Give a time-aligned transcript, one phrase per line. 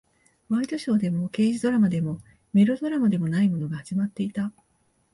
[0.49, 2.21] ワイドショーでも、刑事ドラマでも、
[2.53, 4.51] メロドラマでもないものが始まっていた。